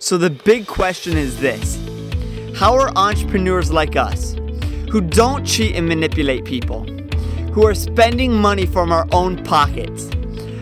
So 0.00 0.16
the 0.16 0.30
big 0.30 0.68
question 0.68 1.16
is 1.16 1.40
this 1.40 1.76
How 2.54 2.74
are 2.74 2.90
entrepreneurs 2.96 3.72
like 3.72 3.96
us, 3.96 4.34
who 4.90 5.00
don't 5.00 5.44
cheat 5.44 5.74
and 5.74 5.88
manipulate 5.88 6.44
people, 6.44 6.84
who 7.52 7.66
are 7.66 7.74
spending 7.74 8.32
money 8.32 8.64
from 8.64 8.92
our 8.92 9.08
own 9.10 9.42
pockets, 9.42 10.08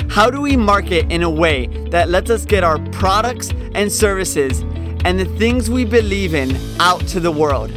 how 0.09 0.31
do 0.31 0.41
we 0.41 0.57
market 0.57 1.13
in 1.13 1.23
a 1.23 1.29
way 1.29 1.67
that 1.91 2.09
lets 2.09 2.31
us 2.31 2.47
get 2.47 2.65
our 2.65 2.79
products 2.93 3.51
and 3.75 3.93
services 3.93 4.63
and 5.05 5.21
the 5.21 5.27
things 5.37 5.69
we 5.69 5.85
believe 5.85 6.35
in 6.35 6.57
out 6.81 7.07
to 7.09 7.21
the 7.21 7.31
world, 7.31 7.71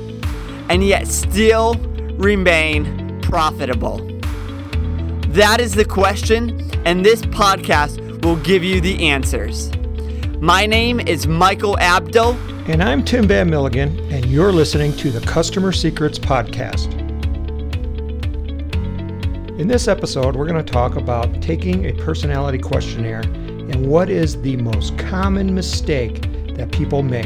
and 0.69 0.81
yet 0.81 1.07
still 1.07 1.75
remain 2.13 3.19
profitable? 3.21 3.97
That 5.33 5.59
is 5.59 5.75
the 5.75 5.85
question, 5.85 6.71
and 6.85 7.05
this 7.05 7.21
podcast 7.23 8.23
will 8.23 8.37
give 8.37 8.63
you 8.63 8.79
the 8.79 9.09
answers. 9.09 9.69
My 10.41 10.65
name 10.65 11.01
is 11.01 11.27
Michael 11.27 11.75
Abdo. 11.81 12.33
And 12.69 12.82
I'm 12.82 13.04
Tim 13.04 13.27
Van 13.27 13.50
Milligan, 13.50 14.00
and 14.09 14.25
you're 14.27 14.54
listening 14.54 14.93
to 14.93 15.11
the 15.11 15.19
Customer 15.27 15.73
Secrets 15.73 16.18
Podcast. 16.18 16.93
In 19.59 19.67
this 19.67 19.89
episode, 19.89 20.37
we're 20.37 20.47
going 20.47 20.64
to 20.64 20.71
talk 20.71 20.95
about 20.95 21.41
taking 21.41 21.87
a 21.87 21.91
personality 21.91 22.57
questionnaire 22.57 23.19
and 23.19 23.86
what 23.86 24.09
is 24.09 24.41
the 24.41 24.55
most 24.55 24.97
common 24.97 25.54
mistake 25.54 26.21
that 26.56 26.71
people 26.71 27.03
make. 27.03 27.25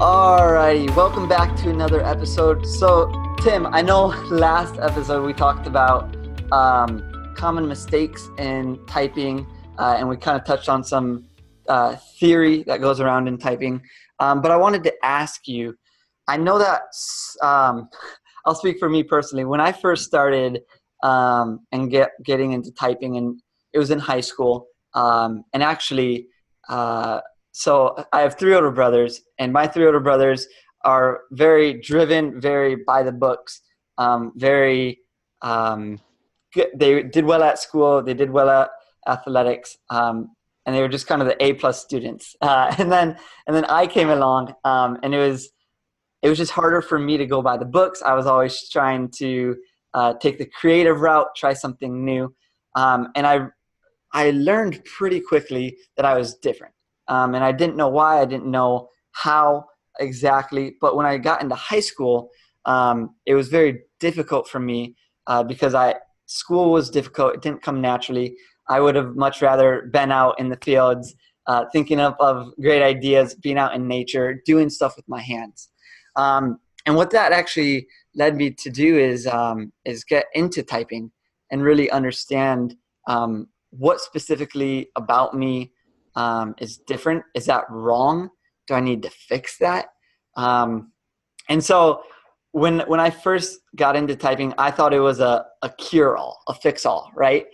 Alrighty, 0.00 0.96
welcome 0.96 1.28
back 1.28 1.54
to 1.56 1.68
another 1.68 2.02
episode. 2.02 2.66
So, 2.66 3.23
Tim, 3.44 3.66
I 3.66 3.82
know 3.82 4.06
last 4.30 4.76
episode 4.80 5.22
we 5.26 5.34
talked 5.34 5.66
about 5.66 6.16
um, 6.50 7.34
common 7.36 7.68
mistakes 7.68 8.30
in 8.38 8.80
typing, 8.86 9.46
uh, 9.76 9.96
and 9.98 10.08
we 10.08 10.16
kind 10.16 10.40
of 10.40 10.46
touched 10.46 10.70
on 10.70 10.82
some 10.82 11.26
uh, 11.68 11.96
theory 12.18 12.62
that 12.62 12.80
goes 12.80 13.00
around 13.00 13.28
in 13.28 13.36
typing. 13.36 13.82
Um, 14.18 14.40
but 14.40 14.50
I 14.50 14.56
wanted 14.56 14.82
to 14.84 14.94
ask 15.02 15.46
you 15.46 15.76
I 16.26 16.38
know 16.38 16.58
that 16.58 16.84
um, 17.42 17.90
I'll 18.46 18.54
speak 18.54 18.78
for 18.78 18.88
me 18.88 19.02
personally. 19.02 19.44
When 19.44 19.60
I 19.60 19.72
first 19.72 20.06
started 20.06 20.62
um, 21.02 21.66
and 21.70 21.90
get 21.90 22.12
getting 22.24 22.52
into 22.52 22.72
typing, 22.72 23.18
and 23.18 23.38
it 23.74 23.78
was 23.78 23.90
in 23.90 23.98
high 23.98 24.22
school, 24.22 24.68
um, 24.94 25.44
and 25.52 25.62
actually, 25.62 26.28
uh, 26.70 27.20
so 27.52 28.06
I 28.10 28.22
have 28.22 28.38
three 28.38 28.54
older 28.54 28.70
brothers, 28.70 29.20
and 29.38 29.52
my 29.52 29.66
three 29.66 29.84
older 29.84 30.00
brothers 30.00 30.48
are 30.84 31.22
very 31.32 31.74
driven, 31.80 32.40
very 32.40 32.76
by 32.76 33.02
the 33.02 33.12
books, 33.12 33.62
um, 33.98 34.32
very. 34.36 35.00
Um, 35.42 36.00
good. 36.54 36.68
They 36.74 37.02
did 37.02 37.24
well 37.24 37.42
at 37.42 37.58
school. 37.58 38.02
They 38.02 38.14
did 38.14 38.30
well 38.30 38.48
at 38.48 38.70
athletics, 39.06 39.76
um, 39.90 40.30
and 40.64 40.74
they 40.74 40.80
were 40.80 40.88
just 40.88 41.06
kind 41.06 41.20
of 41.20 41.28
the 41.28 41.42
A 41.44 41.52
plus 41.54 41.82
students. 41.82 42.36
Uh, 42.44 42.74
and 42.78 42.90
then 42.90 43.16
and 43.46 43.56
then 43.56 43.64
I 43.66 43.86
came 43.86 44.10
along, 44.10 44.54
um, 44.64 44.98
and 45.02 45.14
it 45.14 45.18
was 45.18 45.50
it 46.22 46.28
was 46.28 46.38
just 46.38 46.52
harder 46.52 46.80
for 46.80 46.98
me 46.98 47.16
to 47.18 47.26
go 47.26 47.42
by 47.42 47.56
the 47.56 47.64
books. 47.64 48.02
I 48.02 48.14
was 48.14 48.26
always 48.26 48.68
trying 48.70 49.10
to 49.18 49.56
uh, 49.92 50.14
take 50.14 50.38
the 50.38 50.46
creative 50.46 51.00
route, 51.00 51.28
try 51.36 51.52
something 51.52 52.04
new, 52.04 52.34
um, 52.76 53.08
and 53.16 53.26
I 53.26 53.46
I 54.12 54.30
learned 54.30 54.84
pretty 54.84 55.20
quickly 55.20 55.76
that 55.96 56.06
I 56.06 56.16
was 56.16 56.36
different, 56.36 56.74
um, 57.08 57.34
and 57.34 57.44
I 57.44 57.52
didn't 57.52 57.76
know 57.76 57.88
why. 57.88 58.20
I 58.20 58.24
didn't 58.24 58.50
know 58.50 58.88
how 59.12 59.66
exactly. 60.00 60.76
But 60.80 60.96
when 60.96 61.06
I 61.06 61.18
got 61.18 61.42
into 61.42 61.54
high 61.54 61.80
school, 61.80 62.30
um, 62.64 63.14
it 63.26 63.34
was 63.34 63.48
very 63.48 63.82
difficult 64.00 64.48
for 64.48 64.60
me 64.60 64.96
uh, 65.26 65.42
because 65.42 65.74
I 65.74 65.96
school 66.26 66.72
was 66.72 66.90
difficult. 66.90 67.34
It 67.34 67.42
didn't 67.42 67.62
come 67.62 67.80
naturally. 67.80 68.36
I 68.68 68.80
would 68.80 68.94
have 68.94 69.14
much 69.14 69.42
rather 69.42 69.90
been 69.92 70.10
out 70.10 70.38
in 70.38 70.48
the 70.48 70.56
fields, 70.56 71.14
uh, 71.46 71.66
thinking 71.72 72.00
of, 72.00 72.14
of 72.18 72.48
great 72.60 72.82
ideas, 72.82 73.34
being 73.34 73.58
out 73.58 73.74
in 73.74 73.86
nature, 73.86 74.40
doing 74.46 74.70
stuff 74.70 74.96
with 74.96 75.06
my 75.08 75.20
hands. 75.20 75.68
Um, 76.16 76.58
and 76.86 76.96
what 76.96 77.10
that 77.10 77.32
actually 77.32 77.86
led 78.14 78.36
me 78.36 78.50
to 78.50 78.70
do 78.70 78.98
is 78.98 79.26
um, 79.26 79.72
is 79.84 80.04
get 80.04 80.26
into 80.34 80.62
typing 80.62 81.10
and 81.50 81.62
really 81.62 81.90
understand 81.90 82.76
um, 83.06 83.48
what 83.70 84.00
specifically 84.00 84.88
about 84.96 85.34
me 85.34 85.72
um, 86.16 86.54
is 86.58 86.78
different. 86.78 87.24
Is 87.34 87.46
that 87.46 87.64
wrong? 87.68 88.30
Do 88.66 88.74
I 88.74 88.80
need 88.80 89.02
to 89.02 89.10
fix 89.10 89.58
that? 89.58 89.86
Um, 90.36 90.92
and 91.48 91.62
so 91.62 92.02
when 92.52 92.80
when 92.80 93.00
I 93.00 93.10
first 93.10 93.60
got 93.76 93.96
into 93.96 94.16
typing, 94.16 94.54
I 94.58 94.70
thought 94.70 94.94
it 94.94 95.00
was 95.00 95.20
a, 95.20 95.44
a 95.62 95.70
cure 95.70 96.16
all, 96.16 96.38
a 96.48 96.54
fix 96.54 96.86
all, 96.86 97.10
right? 97.14 97.46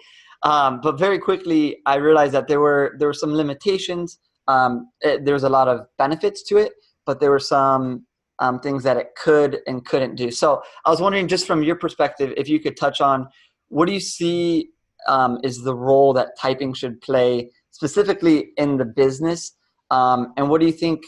Um, 0.43 0.81
but 0.82 0.98
very 0.98 1.19
quickly, 1.19 1.78
I 1.87 1.97
realized 1.97 2.32
that 2.32 2.48
there 2.48 2.60
were 2.60 2.97
there 2.98 3.09
were 3.09 3.15
some 3.15 3.32
limitations. 3.32 4.19
Um, 4.48 4.91
it, 5.00 5.25
there 5.25 5.34
was 5.34 5.44
a 5.44 5.48
lot 5.48 5.69
of 5.69 5.87
benefits 5.98 6.43
to 6.44 6.56
it, 6.56 6.72
but 7.06 7.21
there 7.21 7.31
were 7.31 7.38
some 7.38 8.06
um, 8.41 8.59
things 8.60 8.82
that 8.84 8.97
it 8.97 9.09
could 9.22 9.59
and 9.66 9.84
couldn't 9.84 10.16
do. 10.16 10.31
So 10.31 10.62
I 10.84 10.91
was 10.91 11.00
wondering, 11.00 11.28
just 11.28 11.47
from 11.47 11.62
your 11.62 11.77
perspective, 11.77 12.32
if 12.37 12.48
you 12.48 12.59
could 12.59 12.77
touch 12.77 13.00
on 13.00 13.28
what 13.69 13.87
do 13.87 13.92
you 13.92 14.00
see 14.00 14.71
um, 15.09 15.38
is 15.42 15.62
the 15.62 15.75
role 15.75 16.12
that 16.15 16.38
typing 16.38 16.75
should 16.75 17.00
play 17.00 17.50
specifically 17.71 18.50
in 18.56 18.77
the 18.77 18.84
business, 18.84 19.53
um, 19.90 20.32
and 20.36 20.48
what 20.48 20.60
do 20.60 20.66
you 20.66 20.72
think, 20.72 21.02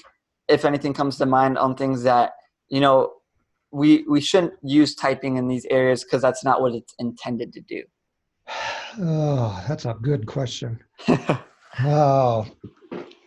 if 0.49 0.65
anything, 0.65 0.93
comes 0.93 1.17
to 1.19 1.27
mind 1.27 1.59
on 1.59 1.77
things 1.77 2.03
that 2.03 2.33
you 2.69 2.81
know 2.81 3.13
we 3.71 4.05
we 4.09 4.21
shouldn't 4.21 4.55
use 4.63 4.95
typing 4.95 5.37
in 5.37 5.49
these 5.49 5.67
areas 5.71 6.05
because 6.05 6.23
that's 6.23 6.45
not 6.45 6.61
what 6.61 6.75
it's 6.75 6.95
intended 6.99 7.53
to 7.55 7.61
do. 7.61 7.83
Oh, 9.01 9.65
that's 9.67 9.87
a 9.87 9.97
good 10.03 10.27
question. 10.27 10.79
oh, 11.81 12.47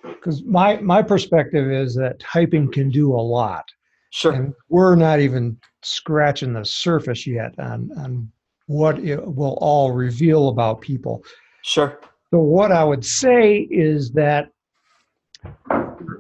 because 0.04 0.44
my 0.44 0.78
my 0.78 1.02
perspective 1.02 1.72
is 1.72 1.96
that 1.96 2.20
typing 2.20 2.72
can 2.72 2.92
do 2.92 3.14
a 3.14 3.18
lot. 3.18 3.66
Sure. 4.12 4.34
And 4.34 4.54
we're 4.70 4.96
not 4.96 5.20
even 5.20 5.58
scratching 5.82 6.54
the 6.54 6.64
surface 6.64 7.26
yet 7.26 7.58
on 7.58 7.90
on 7.98 8.32
what 8.68 9.00
it 9.00 9.26
will 9.26 9.58
all 9.60 9.92
reveal 9.92 10.50
about 10.50 10.82
people. 10.82 11.24
Sure. 11.64 12.00
So 12.32 12.40
what 12.40 12.72
I 12.72 12.84
would 12.84 13.04
say 13.04 13.68
is 13.72 14.12
that 14.12 14.50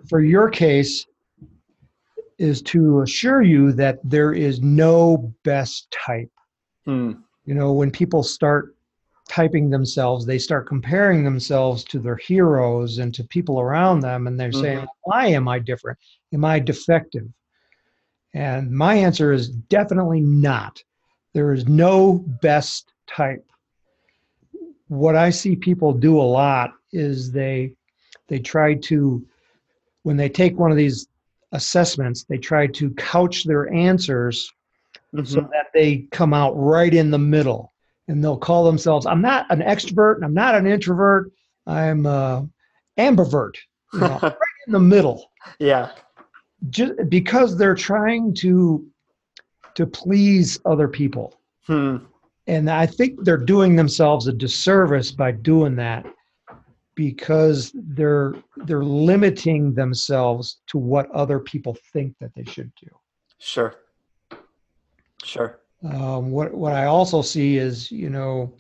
for 0.10 0.22
your 0.22 0.50
case 0.50 1.06
is 2.38 2.62
to 2.62 3.02
assure 3.02 3.42
you 3.42 3.72
that 3.74 4.00
there 4.04 4.34
is 4.34 4.62
no 4.62 5.34
best 5.44 5.90
type. 6.06 6.32
Hmm. 6.86 7.14
You 7.46 7.56
know, 7.56 7.74
when 7.74 7.92
people 7.92 8.24
start 8.24 8.76
typing 9.28 9.70
themselves, 9.70 10.26
they 10.26 10.38
start 10.38 10.68
comparing 10.68 11.24
themselves 11.24 11.84
to 11.86 12.00
their 12.00 12.18
heroes 12.18 13.00
and 13.00 13.14
to 13.16 13.24
people 13.24 13.60
around 13.60 14.02
them, 14.02 14.28
and 14.28 14.40
they're 14.40 14.50
Mhm. 14.50 14.62
saying, 14.62 14.88
Why 15.04 15.28
am 15.28 15.48
I 15.48 15.60
different? 15.60 15.98
Am 16.34 16.44
I 16.44 16.60
defective? 16.60 17.28
And 18.34 18.70
my 18.72 18.96
answer 18.96 19.32
is 19.32 19.50
definitely 19.50 20.20
not. 20.20 20.84
There 21.34 21.54
is 21.54 21.68
no 21.68 22.24
best 22.42 22.94
type. 23.08 23.46
What 24.88 25.16
I 25.16 25.30
see 25.30 25.56
people 25.56 25.94
do 25.94 26.20
a 26.20 26.24
lot 26.24 26.74
is 26.92 27.32
they 27.32 27.76
they 28.28 28.40
try 28.40 28.74
to 28.74 29.26
when 30.06 30.16
they 30.16 30.30
take 30.30 30.58
one 30.60 30.70
of 30.70 30.78
these 30.78 31.08
assessments, 31.52 32.26
they 32.30 32.38
try 32.38 32.68
to 32.68 32.92
couch 32.92 33.44
their 33.44 33.74
answers 33.74 34.52
so 35.24 35.42
Mhm. 35.42 35.50
that 35.52 35.68
they 35.74 36.08
come 36.12 36.32
out 36.34 36.54
right 36.56 36.94
in 36.94 37.10
the 37.10 37.18
middle 37.18 37.72
and 38.08 38.22
they'll 38.24 38.38
call 38.38 38.66
themselves 38.66 39.06
i'm 39.06 39.22
not 39.22 39.46
an 39.50 39.60
extrovert 39.62 40.16
and 40.16 40.26
i'm 40.26 40.34
not 40.34 40.56
an 40.56 40.68
introvert 40.68 41.32
i'm 41.68 42.06
uh, 42.06 42.42
ambivert 42.98 43.56
you 43.94 44.00
know, 44.02 44.20
right 44.24 44.34
in 44.68 44.74
the 44.74 44.80
middle 44.80 45.32
yeah. 45.60 45.92
just 46.70 46.94
because 47.08 47.58
they're 47.58 47.76
trying 47.76 48.34
to 48.34 48.86
to 49.74 49.88
please 49.88 50.60
other 50.66 50.88
people 50.90 51.40
Hmm. 51.66 51.98
and 52.48 52.70
i 52.70 52.86
think 52.86 53.24
they're 53.24 53.38
doing 53.38 53.76
themselves 53.78 54.28
a 54.28 54.34
disservice 54.34 55.12
by 55.12 55.32
doing 55.32 55.76
that 55.78 56.06
because 56.96 57.72
they're 57.76 58.34
they're 58.66 58.84
limiting 58.84 59.74
themselves 59.74 60.62
to 60.68 60.78
what 60.78 61.10
other 61.12 61.40
people 61.40 61.78
think 61.94 62.16
that 62.20 62.34
they 62.36 62.44
should 62.46 62.72
do 62.82 62.90
Sure. 63.38 63.76
Sure. 65.24 65.60
Um, 65.84 66.32
what 66.32 66.54
what 66.54 66.74
I 66.74 66.86
also 66.86 67.22
see 67.22 67.58
is, 67.58 67.92
you 67.92 68.10
know, 68.10 68.56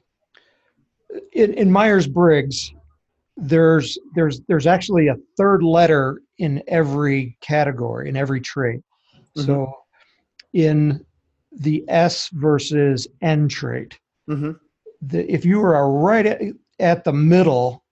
in, 1.33 1.53
in 1.53 1.71
Myers 1.71 2.07
Briggs, 2.07 2.73
there's 3.37 3.97
there's 4.15 4.41
there's 4.47 4.67
actually 4.67 5.07
a 5.07 5.15
third 5.38 5.63
letter 5.63 6.21
in 6.38 6.61
every 6.67 7.38
category 7.41 8.09
in 8.09 8.15
every 8.17 8.41
trait. 8.41 8.81
So, 9.35 9.73
in 10.53 11.05
the 11.51 11.83
S 11.88 12.29
versus 12.33 13.07
N 13.21 13.47
trait, 13.47 13.99
Mm-hmm. 14.29 14.51
the, 15.01 15.31
if 15.31 15.45
you 15.45 15.61
are 15.61 15.91
right 15.91 16.25
at, 16.25 16.41
at 16.79 17.03
the 17.03 17.13
middle, 17.13 17.83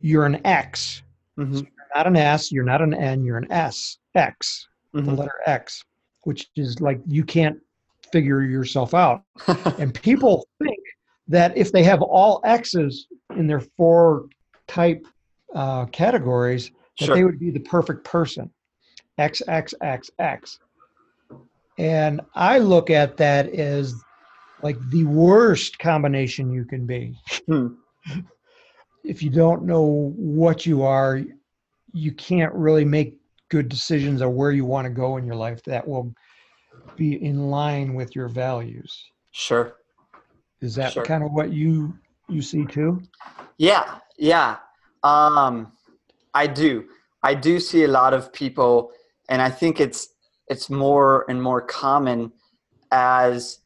you're 0.00 0.26
an 0.26 0.44
X. 0.46 1.02
Mm-hmm. 1.38 1.54
You're 1.56 1.66
not 1.94 2.06
an 2.06 2.16
S. 2.16 2.50
You're 2.52 2.64
not 2.64 2.82
an 2.82 2.94
N. 2.94 3.24
You're 3.24 3.38
an 3.38 3.50
S. 3.52 3.98
X. 4.14 4.66
The 4.92 5.00
Mm-hmm. 5.02 5.14
letter 5.14 5.34
X, 5.46 5.84
which 6.22 6.48
is 6.56 6.80
like 6.80 7.00
you 7.06 7.22
can't 7.24 7.56
figure 8.12 8.42
yourself 8.42 8.92
out. 8.94 9.22
And 9.78 9.94
people 9.94 10.46
think 10.62 10.78
that 11.28 11.56
if 11.56 11.70
they 11.70 11.84
have 11.84 12.02
all 12.02 12.40
X's 12.44 13.06
in 13.36 13.46
their 13.46 13.60
four 13.60 14.26
type 14.66 15.06
uh, 15.54 15.86
categories, 15.86 16.72
that 16.98 17.06
Sure. 17.06 17.14
they 17.14 17.24
would 17.24 17.38
be 17.38 17.50
the 17.50 17.60
perfect 17.60 18.04
person. 18.04 18.50
X, 19.18 19.42
X, 19.46 19.74
X, 19.80 20.10
X. 20.18 20.58
And 21.78 22.20
I 22.34 22.58
look 22.58 22.90
at 22.90 23.16
that 23.18 23.48
as 23.54 23.94
like 24.62 24.76
the 24.90 25.04
worst 25.04 25.78
combination 25.78 26.52
you 26.52 26.64
can 26.64 26.84
be. 26.86 27.16
Hmm. 27.46 27.68
If 29.04 29.22
you 29.22 29.30
don't 29.30 29.64
know 29.64 30.12
what 30.16 30.66
you 30.66 30.82
are, 30.82 31.20
you 31.92 32.12
can't 32.12 32.52
really 32.54 32.84
make 32.84 33.16
good 33.48 33.68
decisions 33.68 34.20
of 34.20 34.30
where 34.30 34.52
you 34.52 34.64
want 34.64 34.84
to 34.86 34.90
go 34.90 35.16
in 35.16 35.26
your 35.26 35.34
life 35.34 35.62
that 35.64 35.86
will 35.86 36.14
be 36.96 37.22
in 37.24 37.50
line 37.50 37.94
with 37.94 38.14
your 38.14 38.28
values. 38.28 39.10
Sure. 39.32 39.76
Is 40.60 40.74
that 40.74 40.92
Sure. 40.92 41.04
kind 41.04 41.24
of 41.24 41.32
what 41.32 41.52
you 41.52 41.94
you 42.28 42.42
see 42.42 42.64
too? 42.66 43.02
Yeah, 43.58 43.98
yeah. 44.18 44.58
Um, 45.02 45.72
I 46.32 46.46
do. 46.46 46.86
I 47.22 47.34
do 47.34 47.58
see 47.58 47.82
a 47.84 47.88
lot 47.88 48.14
of 48.14 48.32
people, 48.32 48.92
and 49.28 49.42
I 49.42 49.50
think 49.50 49.80
it's 49.80 50.08
it's 50.46 50.70
more 50.70 51.24
and 51.28 51.42
more 51.42 51.60
common 51.60 52.32
as 52.92 53.60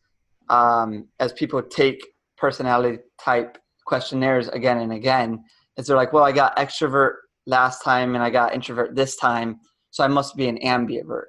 um, 0.49 1.09
as 1.21 1.33
people 1.33 1.63
take 1.63 2.01
personality 2.37 2.99
type 3.19 3.59
questionnaires 3.85 4.49
again 4.49 4.79
and 4.79 4.93
again. 4.93 5.45
Is 5.77 5.87
they're 5.87 5.97
like, 5.97 6.13
well, 6.13 6.25
I 6.25 6.33
got 6.33 6.57
extrovert 6.57 7.15
last 7.47 7.83
time 7.83 8.15
and 8.15 8.25
I 8.25 8.31
got 8.31 8.55
introvert 8.55 8.95
this 8.95 9.17
time, 9.17 9.61
so 9.91 10.05
I 10.05 10.09
must 10.09 10.37
be 10.37 10.49
an 10.49 10.59
ambivert. 10.59 11.27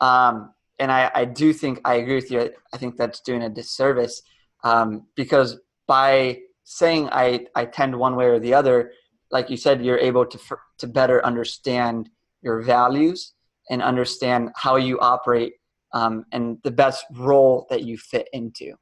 Um, 0.00 0.52
and 0.78 0.90
I, 0.90 1.10
I 1.14 1.24
do 1.24 1.52
think 1.52 1.80
I 1.84 1.94
agree 1.94 2.16
with 2.16 2.30
you. 2.30 2.50
I 2.72 2.78
think 2.78 2.96
that's 2.96 3.20
doing 3.20 3.42
a 3.42 3.48
disservice 3.48 4.22
um, 4.64 5.06
because 5.14 5.60
by 5.86 6.40
saying 6.64 7.08
I, 7.12 7.46
I 7.54 7.66
tend 7.66 7.96
one 7.96 8.16
way 8.16 8.26
or 8.26 8.38
the 8.38 8.54
other, 8.54 8.92
like 9.30 9.50
you 9.50 9.56
said, 9.56 9.84
you're 9.84 9.98
able 9.98 10.26
to 10.26 10.38
to 10.78 10.86
better 10.86 11.24
understand 11.24 12.08
your 12.42 12.62
values 12.62 13.34
and 13.70 13.82
understand 13.82 14.50
how 14.56 14.76
you 14.76 14.98
operate 15.00 15.54
um, 15.92 16.24
and 16.32 16.58
the 16.64 16.70
best 16.70 17.04
role 17.12 17.66
that 17.70 17.84
you 17.84 17.96
fit 17.96 18.28
into. 18.32 18.74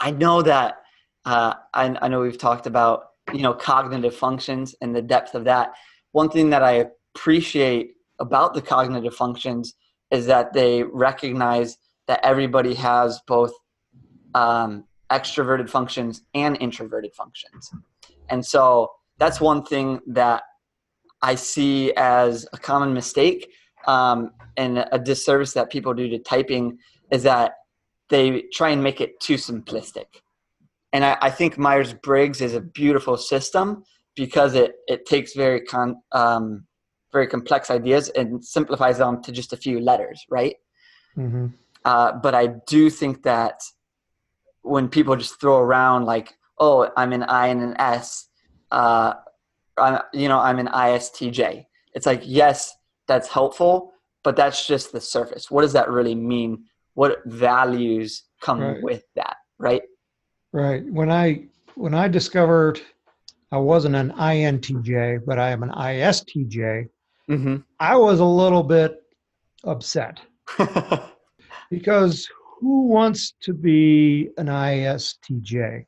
I 0.00 0.10
know 0.10 0.42
that 0.42 0.76
uh, 1.24 1.54
I, 1.72 1.96
I 2.00 2.08
know 2.08 2.20
we've 2.20 2.38
talked 2.38 2.66
about 2.66 3.10
you 3.32 3.42
know 3.42 3.54
cognitive 3.54 4.14
functions 4.14 4.74
and 4.80 4.94
the 4.94 5.02
depth 5.02 5.34
of 5.34 5.44
that. 5.44 5.74
One 6.12 6.28
thing 6.28 6.50
that 6.50 6.62
I 6.62 6.86
appreciate 7.14 7.94
about 8.18 8.54
the 8.54 8.62
cognitive 8.62 9.14
functions 9.14 9.74
is 10.10 10.26
that 10.26 10.52
they 10.52 10.82
recognize 10.82 11.78
that 12.06 12.20
everybody 12.22 12.74
has 12.74 13.20
both 13.26 13.52
um, 14.34 14.84
extroverted 15.10 15.68
functions 15.68 16.22
and 16.34 16.56
introverted 16.60 17.14
functions. 17.14 17.70
And 18.28 18.44
so 18.44 18.92
that's 19.18 19.40
one 19.40 19.64
thing 19.64 20.00
that 20.08 20.42
I 21.22 21.34
see 21.34 21.92
as 21.94 22.46
a 22.52 22.58
common 22.58 22.92
mistake 22.92 23.50
um, 23.86 24.32
and 24.56 24.86
a 24.92 24.98
disservice 24.98 25.52
that 25.54 25.70
people 25.70 25.94
do 25.94 26.08
to 26.08 26.18
typing 26.18 26.78
is 27.10 27.22
that 27.22 27.54
they 28.08 28.42
try 28.52 28.70
and 28.70 28.82
make 28.82 29.00
it 29.00 29.18
too 29.20 29.34
simplistic. 29.34 30.06
And 30.94 31.04
I, 31.04 31.18
I 31.20 31.30
think 31.30 31.58
Myers 31.58 31.92
Briggs 31.92 32.40
is 32.40 32.54
a 32.54 32.60
beautiful 32.60 33.16
system 33.16 33.82
because 34.14 34.54
it, 34.54 34.76
it 34.86 35.04
takes 35.06 35.34
very 35.34 35.60
con, 35.60 35.96
um, 36.12 36.66
very 37.12 37.26
complex 37.26 37.68
ideas 37.68 38.08
and 38.10 38.42
simplifies 38.42 38.98
them 38.98 39.20
to 39.24 39.32
just 39.32 39.52
a 39.52 39.56
few 39.56 39.80
letters, 39.80 40.24
right? 40.30 40.54
Mm-hmm. 41.18 41.48
Uh, 41.84 42.12
but 42.12 42.34
I 42.34 42.46
do 42.68 42.88
think 42.90 43.24
that 43.24 43.60
when 44.62 44.88
people 44.88 45.16
just 45.16 45.40
throw 45.40 45.58
around 45.58 46.06
like, 46.06 46.32
"Oh, 46.58 46.88
I'm 46.96 47.12
an 47.12 47.24
I 47.24 47.48
and 47.48 47.60
an 47.60 47.74
S," 47.78 48.28
uh, 48.70 49.14
I'm, 49.76 50.00
you 50.12 50.28
know, 50.28 50.38
I'm 50.38 50.58
an 50.60 50.68
ISTJ. 50.68 51.66
It's 51.92 52.06
like, 52.06 52.22
yes, 52.24 52.74
that's 53.08 53.28
helpful, 53.28 53.92
but 54.22 54.36
that's 54.36 54.66
just 54.66 54.92
the 54.92 55.00
surface. 55.00 55.50
What 55.50 55.62
does 55.62 55.72
that 55.74 55.90
really 55.90 56.14
mean? 56.14 56.64
What 56.94 57.18
values 57.26 58.22
come 58.40 58.60
Right. 58.60 58.82
with 58.82 59.02
that, 59.16 59.36
right? 59.58 59.82
Right. 60.54 60.84
When 60.86 61.10
I 61.10 61.46
when 61.74 61.92
I 61.94 62.08
discovered 62.08 62.80
I 63.52 63.58
wasn't 63.58 63.96
an 63.96 64.12
INTJ, 64.12 65.26
but 65.26 65.38
I 65.38 65.50
am 65.50 65.62
an 65.62 65.70
ISTJ, 65.70 66.88
Mm-hmm. 67.30 67.56
I 67.80 67.96
was 67.96 68.20
a 68.20 68.24
little 68.24 68.62
bit 68.62 69.02
upset 69.64 70.20
because 71.70 72.28
who 72.60 72.86
wants 72.86 73.34
to 73.42 73.54
be 73.54 74.28
an 74.36 74.46
ISTJ? 74.46 75.86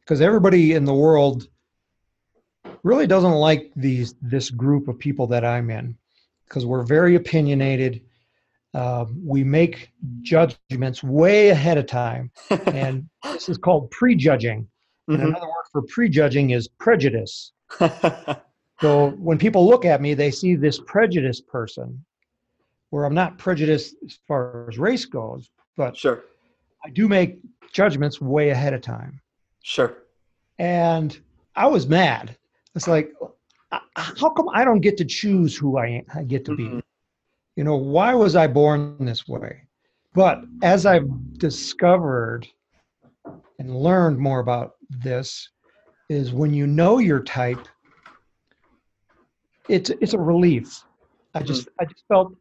Because 0.00 0.20
everybody 0.20 0.72
in 0.72 0.84
the 0.84 0.94
world 0.94 1.48
really 2.82 3.06
doesn't 3.06 3.32
like 3.32 3.70
these 3.76 4.14
this 4.22 4.50
group 4.50 4.88
of 4.88 4.98
people 4.98 5.26
that 5.26 5.44
I'm 5.44 5.70
in 5.70 5.96
because 6.48 6.64
we're 6.64 6.82
very 6.82 7.14
opinionated. 7.14 8.02
Um, 8.74 9.20
we 9.24 9.42
make 9.42 9.90
judgments 10.22 11.02
way 11.02 11.48
ahead 11.48 11.76
of 11.78 11.86
time, 11.86 12.30
and 12.72 13.08
this 13.32 13.48
is 13.48 13.58
called 13.58 13.90
prejudging. 13.90 14.68
And 15.08 15.18
Mhm. 15.20 15.28
another 15.28 15.46
word 15.46 15.64
for 15.72 15.82
prejudging 15.82 16.50
is 16.50 16.68
prejudice. 16.68 17.52
So 18.82 19.10
when 19.18 19.36
people 19.36 19.68
look 19.68 19.84
at 19.84 20.00
me, 20.00 20.14
they 20.14 20.30
see 20.30 20.54
this 20.54 20.80
prejudiced 20.86 21.46
person, 21.46 22.02
where 22.88 23.04
I'm 23.04 23.12
not 23.12 23.36
prejudiced 23.36 23.94
as 24.06 24.18
far 24.26 24.66
as 24.70 24.78
race 24.78 25.04
goes, 25.04 25.50
but 25.76 25.94
sure, 25.98 26.22
I 26.82 26.88
do 26.88 27.06
make 27.06 27.40
judgments 27.72 28.22
way 28.22 28.48
ahead 28.48 28.72
of 28.72 28.80
time. 28.80 29.20
sure. 29.62 29.98
And 30.58 31.18
I 31.54 31.66
was 31.66 31.86
mad. 31.88 32.38
It's 32.74 32.88
like, 32.88 33.12
uh, 33.70 33.80
how 33.96 34.30
come 34.30 34.48
I 34.54 34.64
don't 34.64 34.80
get 34.80 34.96
to 34.96 35.04
choose 35.04 35.54
who 35.54 35.76
I, 35.76 36.02
I 36.14 36.22
get 36.22 36.46
to 36.46 36.56
be? 36.56 36.64
Mhm. 36.64 36.82
You 37.56 37.64
know, 37.64 37.76
why 37.76 38.14
was 38.14 38.36
I 38.36 38.46
born 38.46 38.96
this 39.04 39.26
way? 39.28 39.62
But 40.14 40.42
as 40.62 40.86
I've 40.86 41.08
discovered 41.38 42.46
and 43.58 43.76
learned 43.76 44.18
more 44.18 44.40
about 44.40 44.72
this, 44.88 45.48
is 46.08 46.32
when 46.32 46.52
you 46.52 46.66
know 46.66 46.98
your 46.98 47.22
type, 47.22 47.68
it's 49.68 49.90
it's 49.90 50.14
a 50.14 50.18
relief. 50.18 50.82
I 51.34 51.42
just 51.42 51.68
I 51.78 51.84
just 51.84 52.04
felt, 52.08 52.34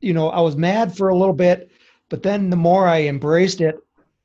you 0.00 0.12
know, 0.12 0.30
I 0.30 0.40
was 0.40 0.56
mad 0.56 0.96
for 0.96 1.08
a 1.08 1.16
little 1.16 1.34
bit, 1.34 1.70
but 2.08 2.22
then 2.22 2.48
the 2.50 2.56
more 2.56 2.86
I 2.86 3.02
embraced 3.02 3.60
it, 3.60 3.76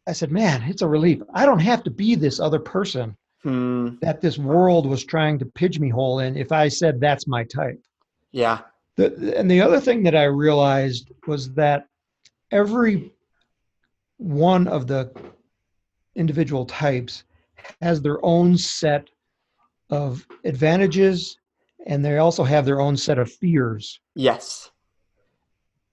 I 0.08 0.12
said, 0.12 0.31
man, 0.31 0.62
it's 0.64 0.84
a 0.84 0.88
relief. 0.88 1.24
I 1.34 1.48
don't 1.48 1.60
have 1.60 1.84
to 1.86 1.90
be 1.90 2.16
this 2.16 2.40
other 2.40 2.59
person 2.59 3.18
Hmm. 3.42 3.90
that 4.02 4.21
this 4.21 4.40
world 4.40 4.88
was 4.88 5.06
trying 5.06 5.38
to 5.38 5.45
pigeonhole 5.45 6.19
in 6.19 6.36
if 6.36 6.52
I 6.52 6.68
said 6.68 7.00
that's 7.00 7.28
my 7.28 7.44
type. 7.44 7.80
Yeah. 8.31 8.62
The, 8.97 9.37
and 9.37 9.49
the 9.49 9.61
other 9.61 9.80
thing 9.80 10.04
that 10.04 10.16
I 10.16 10.23
realized 10.23 11.11
was 11.28 11.54
that 11.54 11.87
every 12.52 13.11
one 14.18 14.68
of 14.68 14.87
the 14.87 15.11
individual 16.16 16.66
types 16.66 17.23
has 17.81 18.02
their 18.02 18.23
own 18.23 18.57
set 18.57 19.09
of 19.90 20.25
advantages 20.44 21.37
and 21.87 22.04
they 22.04 22.18
also 22.18 22.44
have 22.44 22.66
their 22.66 22.81
own 22.81 22.97
set 22.97 23.19
of 23.19 23.31
fears. 23.31 23.99
Yes. 24.16 24.71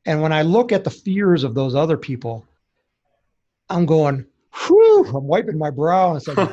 And 0.06 0.22
when 0.22 0.32
I 0.32 0.42
look 0.42 0.72
at 0.72 0.84
the 0.84 0.90
fears 0.90 1.44
of 1.44 1.54
those 1.54 1.74
other 1.74 1.96
people, 1.96 2.46
I'm 3.68 3.86
going, 3.86 4.24
whew, 4.66 5.04
I'm 5.14 5.26
wiping 5.26 5.58
my 5.58 5.70
brow 5.70 6.14
and 6.14 6.22
saying, 6.22 6.48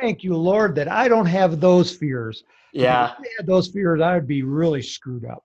thank 0.00 0.22
you, 0.24 0.36
Lord, 0.36 0.74
that 0.76 0.88
I 0.90 1.08
don't 1.08 1.26
have 1.26 1.60
those 1.60 1.94
fears. 1.94 2.44
yeah. 2.72 3.12
If 3.12 3.18
I 3.20 3.24
had 3.38 3.46
those 3.46 3.68
fears, 3.68 4.00
I 4.00 4.14
would 4.14 4.26
be 4.26 4.42
really 4.42 4.82
screwed 4.82 5.24
up. 5.24 5.44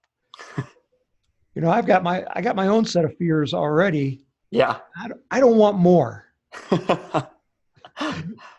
you 1.56 1.62
know, 1.62 1.70
I've 1.70 1.86
got 1.86 2.04
my 2.04 2.26
I 2.32 2.42
got 2.42 2.56
my 2.56 2.68
own 2.68 2.86
set 2.86 3.06
of 3.06 3.16
fears 3.18 3.54
already. 3.54 4.22
Yeah. 4.52 4.80
I 5.00 5.08
don't, 5.08 5.22
I 5.32 5.40
don't 5.40 5.58
want 5.58 5.78
more. 5.78 6.26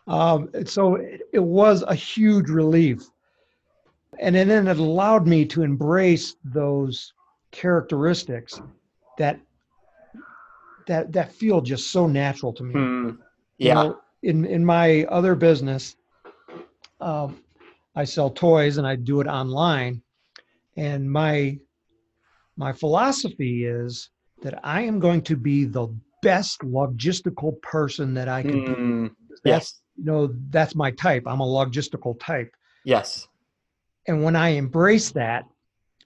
Um, 0.06 0.50
so 0.66 0.96
it, 0.96 1.22
it 1.32 1.38
was 1.42 1.82
a 1.82 1.94
huge 1.94 2.48
relief, 2.50 3.02
and 4.20 4.34
then 4.34 4.50
it 4.68 4.78
allowed 4.78 5.26
me 5.26 5.44
to 5.46 5.62
embrace 5.62 6.36
those 6.44 7.12
characteristics 7.50 8.60
that 9.18 9.40
that 10.86 11.10
that 11.12 11.32
feel 11.32 11.60
just 11.62 11.90
so 11.90 12.06
natural 12.06 12.52
to 12.52 12.62
me. 12.62 12.74
You 12.74 13.16
Yeah. 13.58 13.74
know, 13.74 14.00
in 14.24 14.44
in 14.46 14.64
my 14.64 15.04
other 15.04 15.34
business, 15.34 15.96
um, 17.00 17.40
I 17.94 18.04
sell 18.04 18.30
toys 18.30 18.78
and 18.78 18.86
I 18.86 18.96
do 18.96 19.20
it 19.20 19.26
online, 19.26 20.02
and 20.76 21.10
my 21.10 21.58
my 22.56 22.72
philosophy 22.72 23.64
is 23.66 24.10
that 24.42 24.58
I 24.64 24.80
am 24.82 24.98
going 24.98 25.22
to 25.22 25.36
be 25.36 25.64
the 25.64 25.88
best 26.22 26.60
logistical 26.60 27.60
person 27.62 28.14
that 28.14 28.28
I 28.28 28.42
can 28.42 28.64
be. 28.64 28.72
Hmm. 28.72 29.06
That's 29.28 29.40
Yes. 29.44 29.80
you 29.96 30.04
know 30.04 30.34
that's 30.50 30.74
my 30.74 30.90
type. 30.92 31.24
I'm 31.26 31.40
a 31.40 31.46
logistical 31.46 32.18
type, 32.18 32.50
Yes. 32.84 33.28
and 34.08 34.24
when 34.24 34.36
I 34.36 34.56
embraced 34.56 35.14
that, 35.14 35.44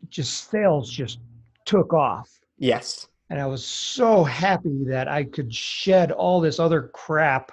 just 0.08 0.50
sales 0.50 0.90
just 0.90 1.20
took 1.64 1.92
off. 1.92 2.28
Yes. 2.58 3.06
and 3.30 3.38
I 3.40 3.46
was 3.46 3.64
so 3.64 4.24
happy 4.24 4.84
that 4.86 5.06
I 5.06 5.22
could 5.22 5.54
shed 5.54 6.10
all 6.10 6.40
this 6.40 6.58
other 6.58 6.90
crap 6.94 7.52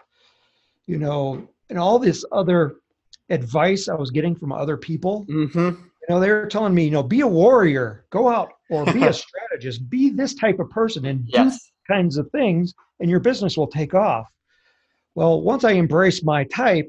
you 0.88 0.98
know, 0.98 1.48
and 1.70 1.80
all 1.80 2.00
this 2.00 2.24
other 2.32 2.76
advice 3.30 3.88
I 3.90 3.96
was 3.96 4.12
getting 4.12 4.36
from 4.36 4.52
other 4.52 4.78
people. 4.78 5.26
Mm-hmm. 5.30 5.60
You 5.60 6.08
know, 6.10 6.20
they 6.20 6.30
were 6.30 6.46
telling 6.46 6.76
me, 6.76 6.86
you 6.86 6.92
know, 6.92 7.02
be 7.02 7.22
a 7.22 7.28
warrior, 7.28 8.06
go 8.12 8.30
out 8.30 8.50
or 8.70 8.86
be 8.86 9.04
a 9.04 9.14
strategist, 9.24 9.90
be 9.90 10.10
this 10.10 10.36
type 10.36 10.60
of 10.60 10.70
person 10.70 11.06
and 11.06 11.28
do 11.28 11.52
kinds 11.88 12.18
of 12.18 12.30
things, 12.32 12.74
and 13.00 13.10
your 13.10 13.20
business 13.20 13.58
will 13.58 13.68
take 13.68 13.94
off. 13.94 14.28
Well, 15.16 15.42
once 15.42 15.64
I 15.64 15.74
embraced 15.74 16.24
my 16.26 16.44
type, 16.46 16.88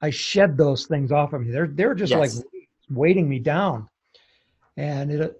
I 0.00 0.10
shed 0.10 0.56
those 0.56 0.86
things 0.86 1.10
off 1.12 1.32
of 1.32 1.42
me. 1.42 1.50
They're 1.50 1.68
they're 1.68 1.94
just 1.94 2.10
Yes. 2.12 2.36
like 2.36 2.44
weighting 2.90 3.28
me 3.28 3.38
down, 3.38 3.88
and 4.76 5.10
it. 5.10 5.36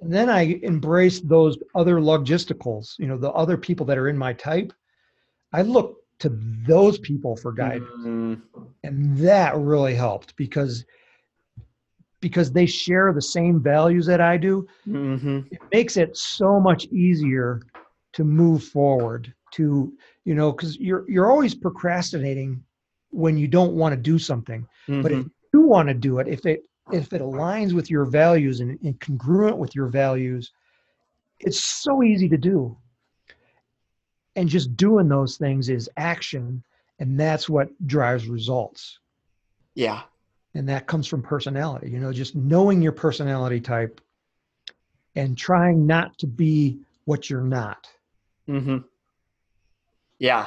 And 0.00 0.12
then 0.12 0.30
I 0.30 0.60
embraced 0.62 1.28
those 1.28 1.58
other 1.74 1.96
logisticals. 1.96 2.98
You 2.98 3.08
know, 3.08 3.18
the 3.18 3.32
other 3.32 3.56
people 3.56 3.84
that 3.86 3.98
are 3.98 4.08
in 4.08 4.16
my 4.16 4.32
type. 4.32 4.72
I 5.52 5.62
look 5.62 5.96
to 6.20 6.30
those 6.66 6.98
people 6.98 7.36
for 7.36 7.52
guidance. 7.52 7.88
Mm, 8.06 8.40
and 8.84 9.16
that 9.18 9.56
really 9.56 9.94
helped 9.94 10.36
because 10.36 10.84
because 12.20 12.52
they 12.52 12.66
share 12.66 13.12
the 13.12 13.22
same 13.22 13.60
values 13.62 14.06
that 14.06 14.20
I 14.20 14.36
do. 14.36 14.66
Mhm. 14.86 15.44
it 15.50 15.60
makes 15.72 15.96
it 15.96 16.16
so 16.16 16.60
much 16.60 16.84
easier 16.86 17.60
to 18.12 18.24
move 18.24 18.62
forward 18.64 19.32
to 19.52 19.92
you 20.24 20.34
know 20.34 20.52
because 20.52 20.76
you're 20.78 21.04
you're 21.08 21.30
always 21.30 21.54
procrastinating 21.54 22.62
when 23.10 23.36
you 23.36 23.46
don't 23.48 23.74
want 23.74 23.94
to 23.94 24.00
do 24.00 24.18
something. 24.18 24.66
But 25.02 25.12
if 25.12 25.20
Mhm. 25.20 25.30
you 25.52 25.60
want 25.62 25.88
to 25.88 25.94
do 25.94 26.18
it 26.18 26.28
if 26.28 26.44
it 26.46 26.60
if 26.90 27.12
it 27.12 27.20
aligns 27.22 27.72
with 27.72 27.90
your 27.90 28.04
values 28.04 28.60
and, 28.60 28.78
and 28.82 28.98
congruent 29.00 29.58
with 29.58 29.74
your 29.74 29.86
values 29.88 30.50
it's 31.40 31.62
so 31.82 32.02
easy 32.02 32.28
to 32.28 32.36
do 32.36 32.76
and 34.38 34.48
just 34.48 34.76
doing 34.76 35.08
those 35.08 35.36
things 35.36 35.68
is 35.68 35.90
action 35.96 36.62
and 36.98 37.18
that's 37.18 37.48
what 37.48 37.68
drives 37.86 38.26
results 38.26 38.98
yeah. 39.74 40.02
and 40.54 40.68
that 40.68 40.86
comes 40.86 41.06
from 41.06 41.22
personality 41.22 41.90
you 41.90 41.98
know 41.98 42.12
just 42.12 42.34
knowing 42.34 42.80
your 42.80 42.92
personality 42.92 43.60
type 43.60 44.00
and 45.16 45.36
trying 45.36 45.86
not 45.86 46.16
to 46.18 46.26
be 46.26 46.78
what 47.04 47.28
you're 47.28 47.40
not 47.42 47.88
Mm-hmm. 48.48 48.78
Yeah. 50.18 50.46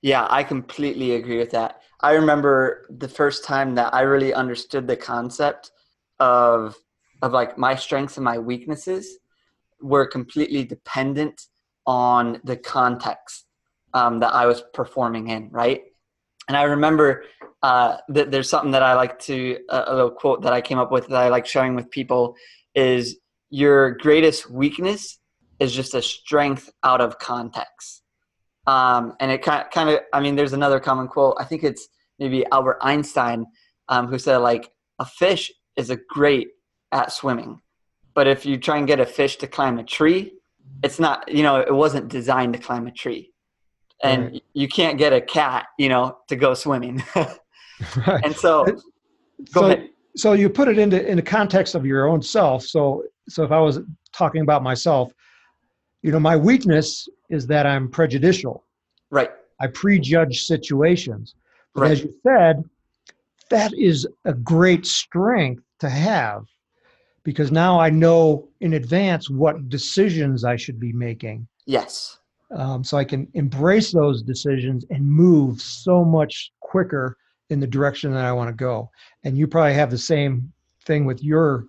Yeah, 0.00 0.26
I 0.30 0.44
completely 0.44 1.12
agree 1.16 1.38
with 1.38 1.50
that. 1.50 1.82
I 2.00 2.12
remember 2.12 2.86
the 2.90 3.08
first 3.08 3.44
time 3.44 3.74
that 3.74 3.92
I 3.92 4.02
really 4.02 4.32
understood 4.32 4.86
the 4.86 4.96
concept 4.96 5.72
of 6.20 6.76
of 7.22 7.32
like 7.32 7.56
my 7.56 7.74
strengths 7.74 8.18
and 8.18 8.24
my 8.24 8.38
weaknesses 8.38 9.18
were 9.80 10.06
completely 10.06 10.64
dependent 10.64 11.46
on 11.86 12.40
the 12.44 12.56
context 12.56 13.46
um, 13.94 14.20
that 14.20 14.32
I 14.32 14.46
was 14.46 14.62
performing 14.74 15.28
in, 15.28 15.50
right? 15.50 15.82
And 16.48 16.56
I 16.56 16.62
remember 16.62 17.24
uh, 17.62 17.96
that 18.08 18.30
there's 18.30 18.48
something 18.48 18.72
that 18.72 18.82
I 18.82 18.94
like 18.94 19.18
to 19.20 19.58
a 19.70 19.84
a 19.88 19.94
little 19.94 20.10
quote 20.10 20.42
that 20.42 20.52
I 20.52 20.60
came 20.60 20.78
up 20.78 20.92
with 20.92 21.08
that 21.08 21.16
I 21.16 21.28
like 21.28 21.46
sharing 21.46 21.74
with 21.74 21.90
people 21.90 22.36
is 22.74 23.18
your 23.50 23.92
greatest 23.92 24.50
weakness 24.50 25.18
is 25.58 25.72
just 25.72 25.94
a 25.94 26.02
strength 26.02 26.70
out 26.82 27.00
of 27.00 27.18
context. 27.18 28.02
Um, 28.66 29.14
and 29.20 29.30
it 29.30 29.42
kind 29.42 29.64
kind 29.72 29.90
of, 29.90 30.00
I 30.12 30.20
mean, 30.20 30.36
there's 30.36 30.52
another 30.52 30.80
common 30.80 31.08
quote. 31.08 31.36
I 31.38 31.44
think 31.44 31.64
it's 31.64 31.88
maybe 32.18 32.44
Albert 32.52 32.78
Einstein 32.82 33.46
um, 33.88 34.08
who 34.08 34.18
said, 34.18 34.38
like, 34.38 34.70
a 34.98 35.04
fish 35.04 35.52
is 35.76 35.90
a 35.90 35.98
great 36.08 36.48
at 36.92 37.12
swimming, 37.12 37.60
but 38.14 38.26
if 38.26 38.46
you 38.46 38.58
try 38.58 38.78
and 38.78 38.86
get 38.86 39.00
a 39.00 39.06
fish 39.06 39.36
to 39.36 39.46
climb 39.46 39.78
a 39.78 39.84
tree, 39.84 40.32
it's 40.82 40.98
not, 40.98 41.30
you 41.32 41.42
know, 41.42 41.56
it 41.60 41.74
wasn't 41.74 42.08
designed 42.08 42.52
to 42.54 42.58
climb 42.58 42.86
a 42.86 42.92
tree. 42.92 43.32
And 44.02 44.24
Right. 44.24 44.44
you 44.52 44.68
can't 44.68 44.98
get 44.98 45.12
a 45.12 45.20
cat, 45.20 45.66
you 45.78 45.88
know, 45.88 46.18
to 46.28 46.36
go 46.36 46.54
swimming. 46.54 47.02
right 48.06 48.24
and 48.24 48.36
so, 48.36 48.64
so, 49.46 49.66
ahead. 49.66 49.88
so 50.16 50.32
you 50.32 50.48
put 50.48 50.68
it 50.68 50.78
into 50.78 51.06
in 51.06 51.16
the 51.16 51.22
context 51.22 51.74
of 51.74 51.84
your 51.84 52.06
own 52.08 52.22
self 52.22 52.62
so 52.62 53.02
so 53.28 53.42
if 53.44 53.52
i 53.52 53.60
was 53.60 53.80
talking 54.12 54.40
about 54.40 54.62
myself 54.62 55.12
you 56.02 56.10
know 56.10 56.18
my 56.20 56.36
weakness 56.36 57.06
is 57.28 57.46
that 57.46 57.66
i'm 57.66 57.88
prejudicial 57.90 58.64
Right. 59.10 59.30
i 59.60 59.66
prejudge 59.66 60.44
situations 60.44 61.34
but 61.74 61.82
Right. 61.82 61.92
as 61.92 62.02
you 62.02 62.14
said 62.26 62.64
that 63.50 63.72
is 63.74 64.06
a 64.24 64.32
great 64.32 64.86
strength 64.86 65.62
to 65.80 65.90
have 65.90 66.44
because 67.26 67.52
now 67.52 67.78
i 67.78 67.90
know 67.90 68.48
in 68.60 68.72
advance 68.74 69.28
what 69.28 69.68
decisions 69.68 70.44
i 70.44 70.56
should 70.56 70.80
be 70.80 70.92
making 70.92 71.46
Yes. 71.66 72.18
um, 72.52 72.82
so 72.82 72.96
i 72.96 73.04
can 73.04 73.28
embrace 73.34 73.92
those 73.92 74.22
decisions 74.22 74.84
and 74.90 75.04
move 75.04 75.60
so 75.60 76.04
much 76.04 76.52
quicker 76.60 77.18
in 77.50 77.60
the 77.60 77.66
direction 77.66 78.12
that 78.12 78.24
i 78.24 78.32
want 78.32 78.48
to 78.48 78.54
go 78.54 78.90
and 79.24 79.36
you 79.36 79.46
probably 79.46 79.74
have 79.74 79.90
the 79.90 79.98
same 79.98 80.50
thing 80.86 81.04
with 81.04 81.22
your 81.22 81.66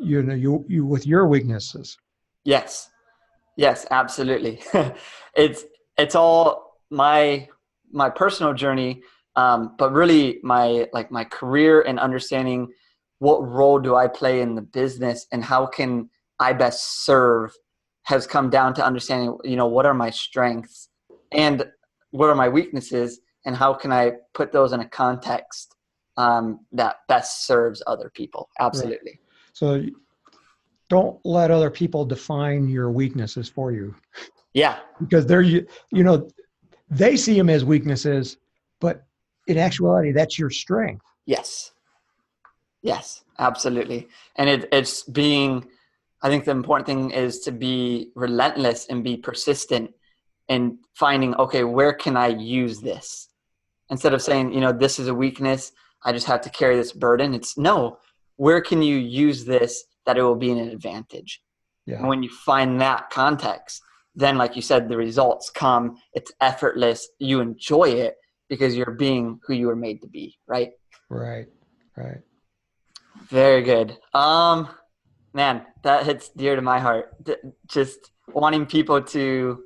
you 0.00 0.22
know 0.22 0.34
you, 0.34 0.64
you 0.68 0.84
with 0.84 1.06
your 1.06 1.26
weaknesses 1.28 1.96
Yes. 2.44 2.90
Yes, 3.56 3.86
absolutely. 3.90 4.62
it's 5.34 5.64
it's 5.98 6.14
all 6.14 6.78
my 6.90 7.48
my 7.92 8.08
personal 8.08 8.54
journey, 8.54 9.02
um, 9.36 9.74
but 9.78 9.92
really 9.92 10.38
my 10.42 10.88
like 10.92 11.10
my 11.10 11.24
career 11.24 11.82
and 11.82 11.98
understanding 11.98 12.68
what 13.20 13.46
role 13.46 13.78
do 13.78 13.94
I 13.94 14.08
play 14.08 14.40
in 14.40 14.54
the 14.54 14.62
business 14.62 15.26
and 15.30 15.44
how 15.44 15.66
can 15.66 16.10
I 16.40 16.52
best 16.52 17.04
serve 17.04 17.54
has 18.04 18.26
come 18.26 18.50
down 18.50 18.74
to 18.74 18.84
understanding 18.84 19.36
you 19.44 19.56
know 19.56 19.66
what 19.68 19.86
are 19.86 19.94
my 19.94 20.10
strengths 20.10 20.88
and 21.32 21.64
what 22.10 22.28
are 22.28 22.34
my 22.34 22.48
weaknesses 22.48 23.20
and 23.46 23.54
how 23.54 23.72
can 23.72 23.92
I 23.92 24.12
put 24.34 24.50
those 24.52 24.72
in 24.72 24.80
a 24.80 24.88
context 24.88 25.76
um, 26.16 26.60
that 26.72 26.96
best 27.08 27.46
serves 27.46 27.82
other 27.86 28.10
people. 28.14 28.48
Absolutely. 28.58 29.20
so 29.52 29.82
don't 30.88 31.18
let 31.24 31.50
other 31.52 31.70
people 31.70 32.04
define 32.04 32.68
your 32.68 32.90
weaknesses 32.90 33.48
for 33.48 33.70
you 33.70 33.94
Yeah. 34.54 34.78
because 35.00 35.24
they're 35.26 35.42
you 35.42 35.66
you 35.92 36.02
know 36.02 36.28
they 36.90 37.16
see 37.16 37.36
them 37.36 37.48
as 37.50 37.64
weaknesses 37.64 38.38
but 38.80 39.04
in 39.46 39.56
actuality 39.58 40.10
that's 40.10 40.38
your 40.38 40.50
strength 40.50 41.04
Yes. 41.26 41.72
Yes, 42.82 43.22
absolutely. 43.38 44.08
And 44.36 44.48
it, 44.48 44.68
it's 44.72 45.02
being, 45.02 45.66
I 46.22 46.28
think 46.28 46.44
the 46.44 46.50
important 46.50 46.86
thing 46.86 47.10
is 47.10 47.40
to 47.40 47.52
be 47.52 48.10
relentless 48.14 48.86
and 48.86 49.04
be 49.04 49.16
persistent 49.16 49.92
in 50.48 50.78
finding, 50.94 51.34
okay, 51.36 51.64
where 51.64 51.92
can 51.92 52.16
I 52.16 52.28
use 52.28 52.80
this? 52.80 53.28
Instead 53.90 54.14
of 54.14 54.22
saying, 54.22 54.52
you 54.52 54.60
know, 54.60 54.72
this 54.72 54.98
is 54.98 55.08
a 55.08 55.14
weakness, 55.14 55.72
I 56.04 56.12
just 56.12 56.26
have 56.26 56.40
to 56.42 56.50
carry 56.50 56.76
this 56.76 56.92
burden. 56.92 57.34
It's 57.34 57.58
no, 57.58 57.98
where 58.36 58.60
can 58.60 58.82
you 58.82 58.96
use 58.96 59.44
this 59.44 59.84
that 60.06 60.16
it 60.16 60.22
will 60.22 60.36
be 60.36 60.50
an 60.50 60.58
advantage? 60.58 61.42
yeah 61.86 61.98
And 61.98 62.08
when 62.08 62.22
you 62.22 62.30
find 62.30 62.80
that 62.80 63.10
context, 63.10 63.82
then, 64.14 64.36
like 64.38 64.56
you 64.56 64.62
said, 64.62 64.88
the 64.88 64.96
results 64.96 65.50
come. 65.50 65.96
It's 66.14 66.32
effortless. 66.40 67.08
You 67.18 67.40
enjoy 67.40 67.90
it 67.90 68.16
because 68.48 68.74
you're 68.76 68.92
being 68.92 69.38
who 69.46 69.54
you 69.54 69.68
were 69.68 69.76
made 69.76 70.02
to 70.02 70.08
be, 70.08 70.36
right? 70.48 70.72
right 71.08 71.46
right 71.96 72.20
Very 73.30 73.62
good. 73.62 73.96
Um, 74.12 74.68
man, 75.32 75.64
that 75.84 76.04
hits 76.04 76.28
dear 76.30 76.56
to 76.56 76.62
my 76.62 76.78
heart. 76.80 77.14
Just 77.68 78.10
wanting 78.28 78.66
people 78.66 79.00
to 79.02 79.62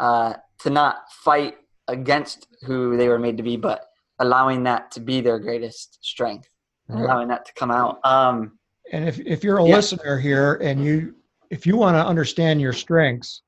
uh, 0.00 0.34
to 0.60 0.70
not 0.70 1.10
fight 1.10 1.54
against 1.88 2.48
who 2.62 2.96
they 2.96 3.08
were 3.08 3.18
made 3.18 3.36
to 3.36 3.42
be, 3.42 3.56
but 3.56 3.84
allowing 4.18 4.64
that 4.64 4.90
to 4.90 5.00
be 5.00 5.20
their 5.20 5.38
greatest 5.38 5.98
strength, 6.04 6.48
right. 6.88 7.04
allowing 7.04 7.28
that 7.28 7.44
to 7.46 7.52
come 7.54 7.70
out. 7.70 8.04
Um, 8.04 8.58
And 8.92 9.08
if, 9.08 9.18
if 9.20 9.44
you're 9.44 9.58
a 9.58 9.64
Yeah. 9.64 9.76
listener 9.76 10.18
here 10.18 10.54
and 10.54 10.84
you 10.84 11.14
if 11.50 11.64
you 11.66 11.76
want 11.76 11.94
to 11.94 12.04
understand 12.04 12.60
your 12.60 12.72
strengths, 12.72 13.42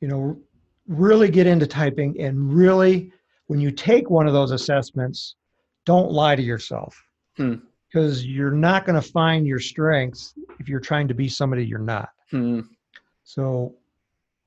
you 0.00 0.08
know, 0.08 0.36
really 0.88 1.30
get 1.30 1.46
into 1.46 1.66
typing 1.66 2.20
and 2.20 2.52
really 2.52 3.12
when 3.46 3.60
you 3.60 3.70
take 3.70 4.10
one 4.10 4.26
of 4.26 4.32
those 4.32 4.50
assessments, 4.50 5.36
don't 5.86 6.10
lie 6.10 6.34
to 6.34 6.42
yourself. 6.42 7.00
Hmm. 7.36 7.54
Because 7.92 8.24
you're 8.24 8.52
not 8.52 8.86
going 8.86 9.00
to 9.00 9.06
find 9.06 9.46
your 9.46 9.58
strengths 9.58 10.34
if 10.58 10.68
you're 10.68 10.80
trying 10.80 11.08
to 11.08 11.14
be 11.14 11.28
somebody 11.28 11.64
you're 11.66 11.78
not. 11.78 12.08
hmm, 12.30 12.60
So, 13.24 13.74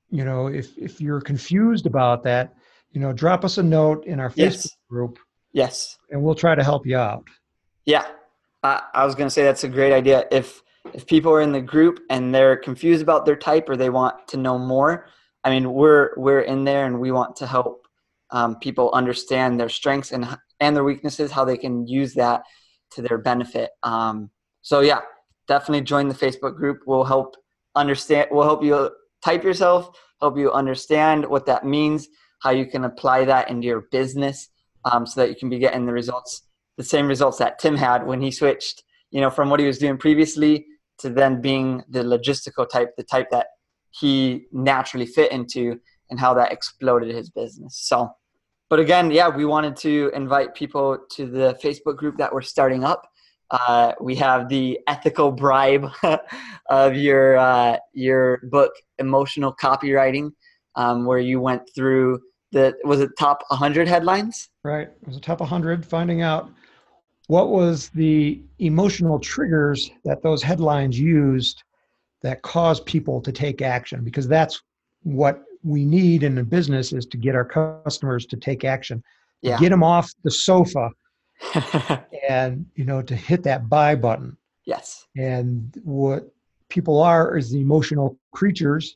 you 0.10 0.26
know, 0.26 0.48
if 0.48 0.78
if 0.78 1.00
you're 1.00 1.22
confused 1.22 1.86
about 1.86 2.24
that, 2.24 2.56
you 2.92 3.02
know, 3.02 3.14
drop 3.14 3.44
us 3.46 3.58
a 3.58 3.64
note 3.64 4.06
in 4.06 4.20
our 4.20 4.30
Facebook 4.30 4.36
yes, 4.38 4.78
group 4.90 5.20
yes, 5.52 5.98
and 6.10 6.22
we'll 6.24 6.36
try 6.36 6.56
to 6.56 6.64
help 6.64 6.86
you 6.86 6.98
out. 6.98 7.24
yeah. 7.86 8.06
I, 8.64 8.82
I 8.96 9.06
was 9.06 9.14
gonna 9.14 9.30
say 9.30 9.44
that's 9.44 9.64
a 9.64 9.70
great 9.70 9.94
idea. 9.94 10.26
If 10.32 10.62
if 10.94 11.06
people 11.06 11.32
are 11.32 11.42
in 11.42 11.52
the 11.52 11.62
group 11.62 12.00
and 12.10 12.34
they're 12.34 12.56
confused 12.58 13.02
about 13.04 13.26
their 13.26 13.36
type 13.36 13.70
or 13.70 13.78
they 13.78 13.90
want 13.92 14.28
to 14.30 14.38
know 14.38 14.58
more, 14.58 15.08
I 15.44 15.50
mean, 15.52 15.72
we're 15.74 16.12
we're 16.18 16.42
in 16.42 16.64
there 16.64 16.86
and 16.88 17.00
we 17.00 17.12
want 17.12 17.36
to 17.38 17.48
help 17.48 17.88
um, 18.32 18.56
people 18.58 18.90
understand 18.94 19.60
their 19.60 19.70
strengths 19.70 20.12
and 20.12 20.26
and 20.60 20.76
their 20.76 20.84
weaknesses, 20.84 21.32
how 21.32 21.46
they 21.46 21.58
can 21.58 21.86
use 21.86 22.14
that 22.16 22.42
to 22.96 23.02
their 23.02 23.18
benefit. 23.18 23.72
Um, 23.84 24.30
so 24.62 24.80
yeah, 24.80 25.02
definitely 25.48 25.82
join 25.82 26.08
the 26.08 26.16
Facebook 26.16 26.56
group. 26.56 26.80
We'll 26.86 27.04
help 27.04 27.36
understand. 27.76 28.30
We'll 28.32 28.44
help 28.44 28.64
you 28.64 28.90
type 29.24 29.44
yourself, 29.44 29.98
help 30.22 30.38
you 30.38 30.52
understand 30.52 31.26
what 31.26 31.46
that 31.46 31.66
means, 31.66 32.08
how 32.42 32.52
you 32.52 32.66
can 32.66 32.86
apply 32.86 33.26
that 33.26 33.50
into 33.50 33.68
your 33.68 33.82
business 33.92 34.50
um, 34.86 35.06
so 35.06 35.22
that 35.22 35.30
you 35.30 35.36
can 35.36 35.50
be 35.50 35.60
getting 35.60 35.86
the 35.86 35.94
results, 35.94 36.44
the 36.78 36.84
same 36.84 37.08
results 37.08 37.38
that 37.40 37.60
Tim 37.60 37.76
had 37.76 38.06
when 38.06 38.22
he 38.22 38.32
switched, 38.32 38.84
you 39.12 39.22
know, 39.22 39.30
from 39.30 39.50
what 39.50 39.60
he 39.60 39.66
was 39.66 39.78
doing 39.78 39.98
previously 39.98 40.66
to 41.00 41.10
then 41.10 41.42
being 41.42 41.84
the 41.90 42.04
logistical 42.04 42.68
type, 42.68 42.96
the 42.98 43.04
type 43.04 43.30
that 43.32 43.48
he 43.92 44.46
naturally 44.52 45.06
fit 45.06 45.32
into, 45.32 45.80
and 46.10 46.20
how 46.20 46.34
that 46.34 46.52
exploded 46.52 47.14
his 47.14 47.30
business. 47.30 47.78
So, 47.78 48.10
but 48.76 48.82
again, 48.82 49.10
yeah, 49.10 49.30
we 49.30 49.46
wanted 49.46 49.78
to 49.78 50.12
invite 50.14 50.54
people 50.54 50.98
to 51.12 51.26
the 51.26 51.58
Facebook 51.64 51.96
group 51.96 52.18
that 52.18 52.34
we're 52.34 52.42
starting 52.42 52.84
up. 52.84 53.10
Uh, 53.50 53.94
we 54.02 54.16
have 54.16 54.50
the 54.50 54.78
ethical 54.88 55.32
bribe 55.32 55.88
of 56.70 56.94
your 56.94 57.38
uh, 57.38 57.78
your 57.94 58.42
book, 58.52 58.74
Emotional 58.98 59.56
Copywriting, 59.56 60.34
um, 60.76 61.06
where 61.06 61.20
you 61.20 61.40
went 61.40 61.62
through 61.74 62.20
the 62.52 62.76
was 62.84 63.00
it 63.00 63.12
top 63.18 63.44
100 63.48 63.88
headlines? 63.88 64.50
Right, 64.66 64.90
it 64.90 65.08
was 65.08 65.16
a 65.16 65.22
top 65.22 65.40
100, 65.40 65.86
finding 65.86 66.22
out 66.22 66.52
what 67.28 67.52
was 67.52 67.88
the 67.92 68.42
emotional 68.60 69.20
triggers 69.20 69.90
that 70.04 70.22
those 70.22 70.44
headlines 70.44 71.00
used 71.00 71.64
that 72.24 72.42
caused 72.42 72.86
people 72.86 73.22
to 73.22 73.32
take 73.32 73.62
action 73.62 74.04
because 74.04 74.28
that's 74.28 74.62
what 75.04 75.46
we 75.66 75.84
need 75.84 76.22
in 76.24 76.36
the 76.36 76.44
business 76.44 76.94
is 76.94 77.06
to 77.08 77.18
get 77.18 77.34
our 77.36 77.44
customers 77.84 78.26
to 78.28 78.38
take 78.38 78.64
action 78.64 79.04
Yeah. 79.42 79.60
get 79.60 79.70
them 79.70 79.84
off 79.84 80.12
the 80.24 80.32
sofa 80.32 80.90
and 82.30 82.66
you 82.76 82.86
know 82.86 83.02
to 83.02 83.16
hit 83.16 83.44
that 83.44 83.68
buy 83.68 83.96
button 83.96 84.38
yes. 84.66 85.06
and 85.18 85.76
what 85.84 86.32
people 86.70 87.02
are 87.02 87.38
is 87.38 87.52
the 87.52 87.60
emotional 87.62 88.18
creatures 88.32 88.96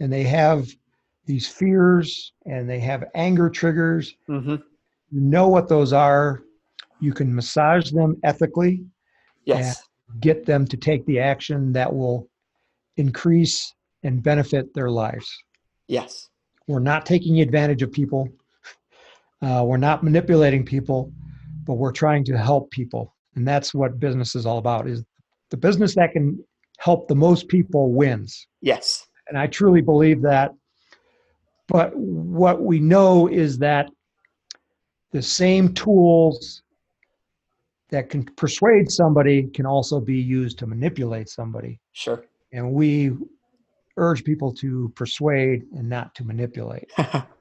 and 0.00 0.12
they 0.12 0.22
have 0.24 0.68
these 1.26 1.46
fears 1.48 2.32
and 2.46 2.68
they 2.68 2.80
have 2.80 3.04
anger 3.14 3.48
triggers 3.50 4.14
hmm 4.26 4.56
you 5.12 5.20
know 5.20 5.46
what 5.48 5.68
those 5.68 5.92
are 5.92 6.42
you 7.00 7.12
can 7.12 7.32
massage 7.34 7.90
them 7.92 8.16
ethically 8.24 8.84
Yes. 9.44 9.80
get 10.20 10.44
them 10.44 10.66
to 10.66 10.76
take 10.76 11.06
the 11.06 11.20
action 11.20 11.72
that 11.72 11.94
will 11.94 12.28
increase 12.96 13.72
and 14.02 14.20
benefit 14.22 14.72
their 14.74 14.90
lives 14.90 15.28
Yes. 15.88 16.28
we're 16.66 16.80
not 16.80 17.06
taking 17.06 17.40
advantage 17.40 17.82
of 17.82 17.92
people 17.92 18.28
uh, 19.42 19.62
we're 19.66 19.76
not 19.76 20.02
manipulating 20.02 20.64
people 20.64 21.12
but 21.64 21.74
we're 21.74 21.92
trying 21.92 22.24
to 22.24 22.36
help 22.38 22.70
people 22.70 23.14
and 23.34 23.46
that's 23.46 23.74
what 23.74 24.00
business 24.00 24.34
is 24.34 24.46
all 24.46 24.58
about 24.58 24.88
is 24.88 25.04
the 25.50 25.56
business 25.56 25.94
that 25.94 26.12
can 26.12 26.38
help 26.78 27.06
the 27.08 27.14
most 27.14 27.48
people 27.48 27.92
wins 27.92 28.46
Yes. 28.60 29.06
and 29.28 29.38
i 29.38 29.46
truly 29.46 29.80
believe 29.80 30.20
that 30.22 30.52
but 31.68 31.94
what 31.96 32.62
we 32.62 32.78
know 32.80 33.26
is 33.28 33.58
that 33.58 33.88
the 35.12 35.22
same 35.22 35.72
tools 35.74 36.62
that 37.90 38.10
can 38.10 38.24
persuade 38.36 38.90
somebody 38.90 39.44
can 39.44 39.64
also 39.66 40.00
be 40.00 40.16
used 40.18 40.58
to 40.58 40.66
manipulate 40.66 41.28
somebody 41.28 41.78
Sure. 41.92 42.24
and 42.52 42.72
we 42.72 43.12
urge 43.96 44.24
people 44.24 44.52
to 44.52 44.92
persuade 44.94 45.64
and 45.72 45.88
not 45.88 46.14
to 46.14 46.24
manipulate 46.24 46.90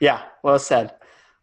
yeah. 0.00 0.22
Well 0.42 0.58
said. 0.58 0.94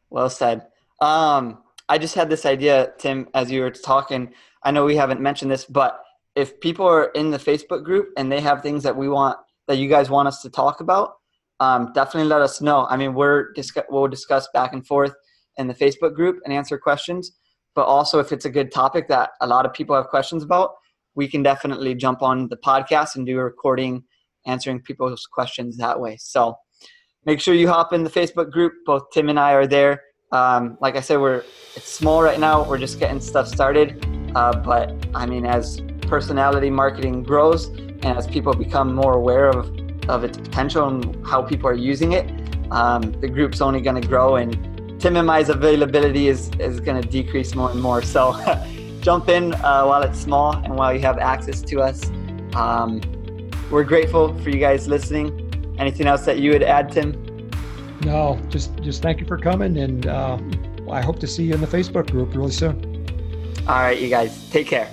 Well 0.10 0.30
said. 0.30 0.68
Um, 1.02 1.60
I 1.90 1.98
just 1.98 2.16
had 2.16 2.30
this 2.30 2.46
idea, 2.46 2.94
Tim, 2.98 3.28
as 3.34 3.52
you 3.52 3.62
were 3.62 3.72
talking. 3.72 4.34
I 4.64 4.72
know 4.72 4.86
we 4.86 4.96
haven't 4.96 5.22
mentioned 5.22 5.52
this, 5.52 5.66
but 5.66 6.02
if 6.36 6.60
people 6.60 6.86
are 6.86 7.06
in 7.08 7.32
the 7.32 7.38
Facebook 7.38 7.84
group 7.84 8.10
and 8.18 8.32
they 8.32 8.42
have 8.42 8.62
things 8.62 8.84
that 8.84 8.96
we 8.96 9.08
want 9.08 9.38
that 9.68 9.78
you 9.78 9.90
guys 9.90 10.10
want 10.10 10.28
us 10.28 10.42
to 10.42 10.50
talk 10.50 10.80
about, 10.80 11.16
um, 11.60 11.92
definitely 11.94 12.30
let 12.30 12.42
us 12.42 12.62
know. 12.62 12.86
I 12.90 12.98
mean, 12.98 13.14
we're 13.14 13.52
discuss- 13.54 13.86
we'll 13.90 14.08
discuss 14.08 14.48
back 14.54 14.74
and 14.74 14.86
forth 14.86 15.14
in 15.58 15.68
the 15.68 15.74
Facebook 15.74 16.14
group 16.14 16.40
and 16.44 16.54
answer 16.54 16.78
questions. 16.78 17.32
But 17.74 17.86
also, 17.86 18.20
if 18.20 18.32
it's 18.32 18.46
a 18.46 18.50
good 18.50 18.72
topic 18.72 19.08
that 19.10 19.32
a 19.42 19.48
lot 19.48 19.66
of 19.66 19.74
people 19.74 19.96
have 19.96 20.08
questions 20.08 20.44
about, 20.44 20.72
we 21.16 21.28
can 21.28 21.44
definitely 21.44 21.96
jump 21.96 22.22
on 22.22 22.48
the 22.50 22.58
podcast 22.58 23.16
and 23.16 23.26
do 23.26 23.38
a 23.40 23.44
recording 23.44 24.04
answering 24.46 24.82
people's 24.82 25.26
questions 25.26 25.78
that 25.78 26.00
way. 26.00 26.18
So 26.20 26.56
make 27.26 27.40
sure 27.40 27.54
you 27.54 27.68
hop 27.68 27.94
in 27.94 28.04
the 28.04 28.10
Facebook 28.10 28.52
group. 28.52 28.74
Both 28.86 29.04
Tim 29.12 29.30
and 29.30 29.40
I 29.40 29.54
are 29.54 29.68
there. 29.68 30.02
Um, 30.32 30.78
like 30.82 30.96
I 30.96 31.02
said, 31.02 31.20
we're 31.20 31.44
it's 31.76 31.90
small 31.90 32.22
right 32.22 32.40
now. 32.40 32.68
We're 32.68 32.78
just 32.78 33.00
getting 33.00 33.20
stuff 33.20 33.48
started. 33.48 34.06
Uh, 34.36 34.54
but 34.58 34.94
I 35.14 35.26
mean, 35.26 35.46
as 35.46 35.82
personality 36.02 36.70
marketing 36.70 37.24
grows 37.24 37.68
and 37.68 38.06
as 38.06 38.28
people 38.28 38.54
become 38.54 38.94
more 38.94 39.14
aware 39.14 39.50
of 39.50 39.72
of 40.10 40.24
its 40.24 40.38
potential 40.38 40.88
and 40.88 41.26
how 41.26 41.42
people 41.42 41.68
are 41.68 41.74
using 41.74 42.12
it, 42.12 42.30
um, 42.72 43.02
the 43.22 43.28
group's 43.28 43.62
only 43.62 43.82
going 43.82 44.00
to 44.00 44.08
grow. 44.08 44.36
And 44.36 45.00
Tim 45.00 45.16
and 45.16 45.30
I's 45.30 45.50
availability 45.50 46.28
is 46.28 46.52
is 46.60 46.80
going 46.80 47.02
to 47.02 47.08
decrease 47.08 47.56
more 47.56 47.72
and 47.72 47.82
more. 47.82 48.02
So 48.02 48.36
jump 49.02 49.30
in 49.30 49.54
uh, 49.54 49.86
while 49.86 50.04
it's 50.04 50.20
small 50.20 50.56
and 50.58 50.76
while 50.76 50.94
you 50.94 51.00
have 51.02 51.18
access 51.18 51.62
to 51.62 51.82
us. 51.82 52.10
Um, 52.56 53.02
we're 53.72 53.84
grateful 53.84 54.38
for 54.40 54.50
you 54.50 54.60
guys 54.60 54.88
listening. 54.88 55.42
Anything 55.78 56.08
else 56.08 56.26
that 56.26 56.40
you 56.40 56.52
would 56.52 56.64
add, 56.64 56.92
Tim? 56.92 57.22
no 58.02 58.40
just 58.50 58.76
just 58.82 59.02
thank 59.02 59.22
you 59.22 59.26
for 59.26 59.38
coming 59.38 59.78
and 59.78 60.06
uh, 60.06 60.38
i 60.92 61.02
hope 61.02 61.18
to 61.18 61.26
see 61.26 61.46
you 61.46 61.54
in 61.54 61.62
the 61.62 61.68
facebook 61.68 62.12
group 62.12 62.36
really 62.36 62.52
soon 62.52 62.76
All 63.68 63.80
right, 63.80 64.00
you 64.00 64.10
guys, 64.10 64.48
take 64.52 64.68
care. 64.68 64.88